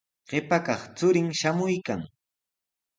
Qipa 0.29 0.57
kaq 0.65 0.81
churin 0.97 1.29
shamuykan. 1.39 2.01